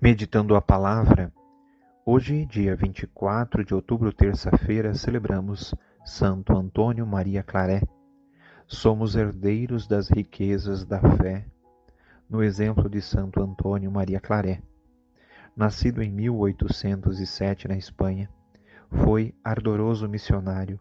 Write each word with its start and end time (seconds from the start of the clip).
Meditando 0.00 0.54
a 0.54 0.62
palavra, 0.62 1.32
hoje, 2.06 2.46
dia 2.46 2.76
24 2.76 3.64
de 3.64 3.74
outubro, 3.74 4.12
terça-feira, 4.12 4.94
celebramos 4.94 5.74
Santo 6.04 6.56
Antônio 6.56 7.04
Maria 7.04 7.42
Claré. 7.42 7.82
Somos 8.64 9.16
herdeiros 9.16 9.88
das 9.88 10.08
riquezas 10.08 10.84
da 10.84 11.00
fé, 11.16 11.44
no 12.30 12.44
exemplo 12.44 12.88
de 12.88 13.02
Santo 13.02 13.42
Antônio 13.42 13.90
Maria 13.90 14.20
Claré. 14.20 14.62
Nascido 15.56 16.00
em 16.00 16.12
1807 16.12 17.66
na 17.66 17.76
Espanha, 17.76 18.30
foi 19.02 19.34
ardoroso 19.42 20.08
missionário 20.08 20.78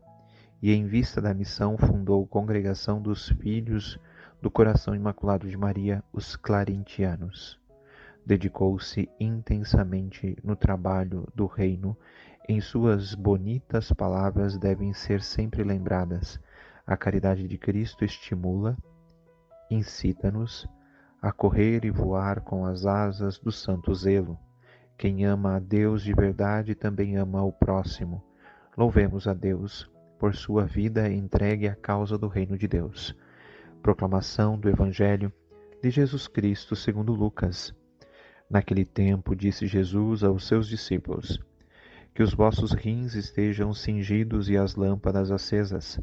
e, 0.62 0.72
em 0.72 0.86
vista 0.86 1.20
da 1.20 1.34
missão, 1.34 1.76
fundou 1.76 2.24
a 2.24 2.28
Congregação 2.28 3.02
dos 3.02 3.30
Filhos 3.30 4.00
do 4.40 4.52
Coração 4.52 4.94
Imaculado 4.94 5.50
de 5.50 5.58
Maria, 5.58 6.04
os 6.14 6.36
Clarentianos 6.36 7.60
dedicou-se 8.28 9.10
intensamente 9.18 10.38
no 10.44 10.54
trabalho 10.54 11.26
do 11.34 11.46
reino. 11.46 11.98
Em 12.48 12.60
suas 12.60 13.16
bonitas 13.16 13.90
palavras 13.94 14.58
devem 14.58 14.92
ser 14.92 15.22
sempre 15.22 15.64
lembradas. 15.64 16.38
A 16.86 16.98
caridade 16.98 17.48
de 17.48 17.58
Cristo 17.58 18.04
estimula, 18.04 18.78
incita-nos 19.72 20.68
a 21.22 21.32
correr 21.32 21.86
e 21.86 21.90
voar 21.90 22.42
com 22.42 22.66
as 22.66 22.86
asas 22.86 23.40
do 23.40 23.52
santo 23.52 23.96
zelo. 23.96 24.38
Quem 24.98 25.26
ama 25.26 25.56
a 25.56 25.60
Deus 25.60 26.04
de 26.04 26.14
verdade 26.14 26.76
também 26.76 27.16
ama 27.16 27.44
o 27.44 27.52
próximo. 27.52 28.22
Louvemos 28.76 29.26
a 29.26 29.34
Deus 29.34 29.90
por 30.20 30.36
sua 30.36 30.66
vida 30.66 31.10
entregue 31.10 31.68
à 31.68 31.76
causa 31.76 32.18
do 32.18 32.28
reino 32.28 32.58
de 32.58 32.68
Deus. 32.68 33.16
Proclamação 33.82 34.60
do 34.60 34.68
Evangelho 34.68 35.32
de 35.82 35.90
Jesus 35.90 36.28
Cristo 36.28 36.76
segundo 36.76 37.14
Lucas. 37.14 37.77
Naquele 38.50 38.86
tempo, 38.86 39.36
disse 39.36 39.68
Jesus 39.68 40.24
aos 40.24 40.48
seus 40.48 40.68
discípulos: 40.70 41.38
Que 42.16 42.24
os 42.24 42.34
vossos 42.34 42.72
rins 42.72 43.14
estejam 43.14 43.74
cingidos 43.74 44.50
e 44.50 44.56
as 44.56 44.76
lâmpadas 44.76 45.32
acesas. 45.32 46.00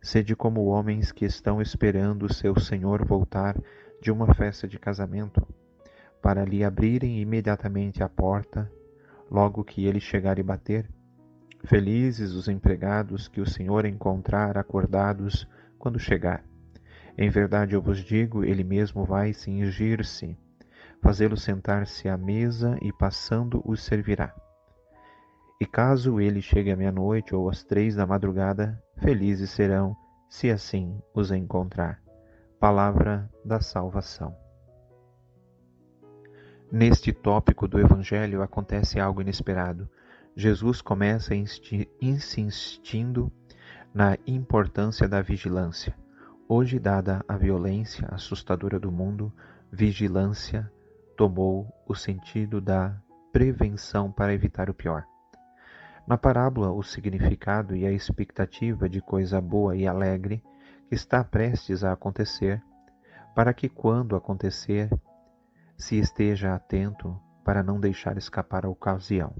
Sede 0.00 0.34
como 0.34 0.64
homens 0.64 1.12
que 1.12 1.26
estão 1.26 1.60
esperando 1.60 2.32
seu 2.32 2.58
Senhor 2.58 3.04
voltar 3.04 3.54
de 4.00 4.10
uma 4.10 4.34
festa 4.34 4.66
de 4.66 4.78
casamento, 4.78 5.46
para 6.22 6.44
lhe 6.44 6.64
abrirem 6.64 7.20
imediatamente 7.20 8.02
a 8.02 8.08
porta, 8.08 8.70
logo 9.30 9.62
que 9.62 9.84
ele 9.84 10.00
chegar 10.00 10.38
e 10.38 10.42
bater. 10.42 10.88
Felizes 11.64 12.32
os 12.32 12.48
empregados 12.48 13.28
que 13.28 13.42
o 13.42 13.46
Senhor 13.46 13.84
encontrar 13.84 14.56
acordados 14.56 15.46
quando 15.78 15.98
chegar. 15.98 16.42
Em 17.16 17.28
verdade 17.28 17.74
eu 17.74 17.82
vos 17.82 17.98
digo, 17.98 18.42
ele 18.42 18.64
mesmo 18.64 19.04
vai 19.04 19.34
cingir-se 19.34 20.36
fazê-lo 21.04 21.36
sentar-se 21.36 22.08
à 22.08 22.16
mesa 22.16 22.78
e 22.80 22.90
passando 22.90 23.62
os 23.62 23.82
servirá. 23.82 24.34
E 25.60 25.66
caso 25.66 26.18
ele 26.18 26.40
chegue 26.40 26.70
à 26.70 26.76
meia-noite 26.76 27.34
ou 27.34 27.50
às 27.50 27.62
três 27.62 27.94
da 27.94 28.06
madrugada, 28.06 28.82
felizes 28.96 29.50
serão, 29.50 29.94
se 30.30 30.50
assim 30.50 30.98
os 31.14 31.30
encontrar. 31.30 32.00
Palavra 32.58 33.30
da 33.44 33.60
salvação. 33.60 34.34
Neste 36.72 37.12
tópico 37.12 37.68
do 37.68 37.78
Evangelho 37.78 38.40
acontece 38.40 38.98
algo 38.98 39.20
inesperado. 39.20 39.86
Jesus 40.34 40.80
começa 40.80 41.34
insistindo 42.00 43.30
na 43.92 44.16
importância 44.26 45.06
da 45.06 45.20
vigilância. 45.20 45.94
Hoje, 46.48 46.78
dada 46.78 47.22
a 47.28 47.36
violência 47.36 48.08
assustadora 48.10 48.80
do 48.80 48.90
mundo, 48.90 49.30
vigilância 49.70 50.72
tomou 51.16 51.72
o 51.86 51.94
sentido 51.94 52.60
da 52.60 52.96
prevenção 53.32 54.10
para 54.12 54.32
evitar 54.32 54.68
o 54.70 54.74
pior. 54.74 55.04
Na 56.06 56.18
parábola, 56.18 56.70
o 56.70 56.82
significado 56.82 57.74
e 57.74 57.86
a 57.86 57.90
expectativa 57.90 58.88
de 58.88 59.00
coisa 59.00 59.40
boa 59.40 59.74
e 59.74 59.86
alegre 59.86 60.42
que 60.88 60.94
está 60.94 61.24
prestes 61.24 61.82
a 61.82 61.92
acontecer, 61.92 62.62
para 63.34 63.54
que, 63.54 63.68
quando 63.68 64.14
acontecer, 64.14 64.90
se 65.76 65.98
esteja 65.98 66.54
atento 66.54 67.18
para 67.42 67.62
não 67.62 67.80
deixar 67.80 68.16
escapar 68.16 68.64
a 68.64 68.68
ocasião. 68.68 69.34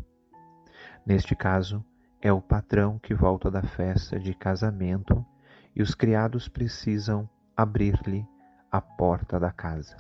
Neste 1.07 1.37
caso, 1.37 1.85
é 2.21 2.33
o 2.33 2.41
patrão 2.41 2.99
que 2.99 3.15
volta 3.15 3.51
da 3.51 3.63
festa 3.63 4.19
de 4.19 4.35
casamento 4.35 5.25
e 5.77 5.83
os 5.83 5.95
criados 5.95 6.49
precisam 6.49 7.29
abrir-lhe 7.57 8.27
a 8.73 8.81
porta 8.81 9.39
da 9.39 9.53
casa. 9.53 9.97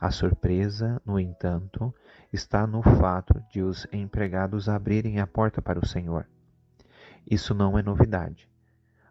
A 0.00 0.10
surpresa, 0.10 1.00
no 1.06 1.20
entanto, 1.20 1.94
está 2.32 2.66
no 2.66 2.82
fato 2.82 3.42
de 3.50 3.62
os 3.62 3.86
empregados 3.92 4.68
abrirem 4.68 5.20
a 5.20 5.26
porta 5.26 5.62
para 5.62 5.78
o 5.78 5.86
Senhor. 5.86 6.26
Isso 7.30 7.54
não 7.54 7.78
é 7.78 7.82
novidade. 7.82 8.48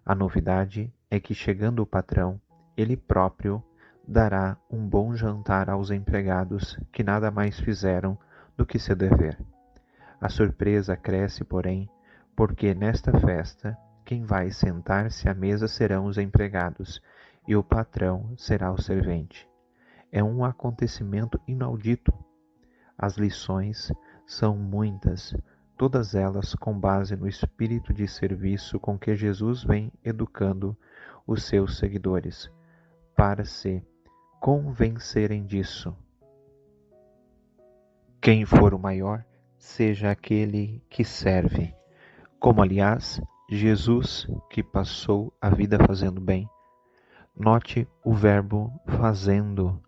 A 0.05 0.13
novidade 0.13 0.93
é 1.09 1.19
que, 1.19 1.33
chegando 1.33 1.81
o 1.81 1.85
patrão, 1.85 2.39
ele 2.75 2.97
próprio 2.97 3.63
dará 4.05 4.57
um 4.69 4.85
bom 4.85 5.15
jantar 5.15 5.69
aos 5.69 5.89
empregados 5.89 6.77
que 6.91 7.03
nada 7.03 7.31
mais 7.31 7.57
fizeram 7.59 8.17
do 8.57 8.65
que 8.65 8.77
seu 8.77 8.95
dever. 8.95 9.39
A 10.19 10.27
surpresa 10.27 10.97
cresce, 10.97 11.45
porém, 11.45 11.89
porque 12.35 12.73
nesta 12.73 13.17
festa 13.19 13.77
quem 14.03 14.25
vai 14.25 14.51
sentar-se 14.51 15.29
à 15.29 15.33
mesa 15.33 15.67
serão 15.67 16.05
os 16.05 16.17
empregados 16.17 17.01
e 17.47 17.55
o 17.55 17.63
patrão 17.63 18.33
será 18.37 18.71
o 18.71 18.81
servente 18.81 19.52
é 20.13 20.23
um 20.23 20.45
acontecimento 20.45 21.41
inaudito. 21.47 22.13
As 22.95 23.17
lições 23.17 23.91
são 24.27 24.55
muitas, 24.55 25.35
todas 25.75 26.13
elas 26.13 26.53
com 26.53 26.79
base 26.79 27.15
no 27.15 27.27
espírito 27.27 27.91
de 27.91 28.07
serviço 28.07 28.79
com 28.79 28.95
que 28.95 29.15
Jesus 29.15 29.63
vem 29.63 29.91
educando 30.03 30.77
os 31.25 31.43
seus 31.43 31.79
seguidores, 31.79 32.51
para 33.15 33.43
se 33.43 33.83
convencerem 34.39 35.47
disso. 35.47 35.97
Quem 38.21 38.45
for 38.45 38.75
o 38.75 38.79
maior, 38.79 39.25
seja 39.57 40.11
aquele 40.11 40.83
que 40.91 41.03
serve. 41.03 41.73
Como, 42.39 42.61
aliás, 42.61 43.19
Jesus, 43.49 44.27
que 44.51 44.61
passou 44.61 45.33
a 45.41 45.49
vida 45.49 45.79
fazendo 45.87 46.21
bem, 46.21 46.47
note 47.35 47.87
o 48.05 48.13
verbo 48.13 48.71
fazendo 48.85 49.81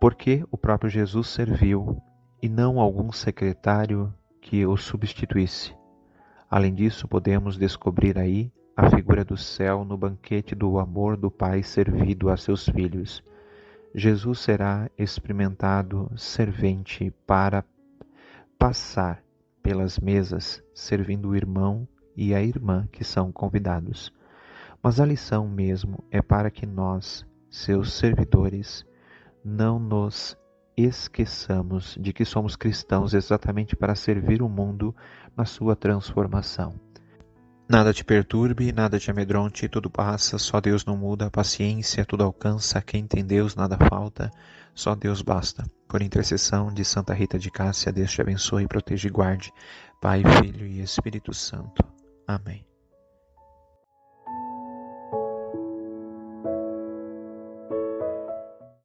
porque 0.00 0.44
o 0.50 0.58
próprio 0.58 0.90
Jesus 0.90 1.28
serviu 1.28 2.00
e 2.42 2.48
não 2.48 2.78
algum 2.78 3.10
secretário 3.10 4.12
que 4.40 4.66
o 4.66 4.76
substituísse. 4.76 5.74
Além 6.48 6.74
disso, 6.74 7.08
podemos 7.08 7.58
descobrir 7.58 8.18
aí 8.18 8.52
a 8.76 8.90
figura 8.90 9.24
do 9.24 9.36
céu 9.36 9.84
no 9.84 9.96
banquete 9.96 10.54
do 10.54 10.78
amor 10.78 11.16
do 11.16 11.30
Pai 11.30 11.62
servido 11.62 12.28
a 12.28 12.36
seus 12.36 12.68
filhos. 12.68 13.24
Jesus 13.94 14.40
será 14.40 14.90
experimentado 14.98 16.12
servente 16.14 17.10
para 17.26 17.64
passar 18.58 19.22
pelas 19.62 19.98
mesas, 19.98 20.62
servindo 20.74 21.30
o 21.30 21.36
irmão 21.36 21.88
e 22.14 22.34
a 22.34 22.42
irmã 22.42 22.86
que 22.92 23.02
são 23.02 23.32
convidados. 23.32 24.12
Mas 24.82 25.00
a 25.00 25.06
lição 25.06 25.48
mesmo 25.48 26.04
é 26.10 26.22
para 26.22 26.50
que 26.50 26.66
nós, 26.66 27.26
seus 27.50 27.94
servidores, 27.94 28.86
não 29.46 29.78
nos 29.78 30.36
esqueçamos 30.76 31.96
de 32.00 32.12
que 32.12 32.24
somos 32.24 32.56
cristãos 32.56 33.14
exatamente 33.14 33.76
para 33.76 33.94
servir 33.94 34.42
o 34.42 34.48
mundo 34.48 34.94
na 35.36 35.44
sua 35.44 35.76
transformação. 35.76 36.74
Nada 37.68 37.92
te 37.92 38.04
perturbe, 38.04 38.72
nada 38.72 38.98
te 38.98 39.10
amedronte, 39.10 39.68
tudo 39.68 39.88
passa, 39.88 40.36
só 40.36 40.60
Deus 40.60 40.84
não 40.84 40.96
muda, 40.96 41.30
paciência, 41.30 42.04
tudo 42.04 42.24
alcança, 42.24 42.82
quem 42.82 43.06
tem 43.06 43.24
Deus 43.24 43.54
nada 43.54 43.76
falta, 43.88 44.30
só 44.74 44.94
Deus 44.94 45.22
basta. 45.22 45.64
Por 45.88 46.02
intercessão 46.02 46.72
de 46.72 46.84
Santa 46.84 47.14
Rita 47.14 47.38
de 47.38 47.50
Cássia, 47.50 47.92
Deus 47.92 48.10
te 48.10 48.20
abençoe, 48.20 48.66
proteja 48.66 49.06
e 49.06 49.10
guarde, 49.10 49.52
Pai, 50.00 50.22
Filho 50.40 50.66
e 50.66 50.80
Espírito 50.80 51.32
Santo. 51.32 51.84
Amém. 52.26 52.64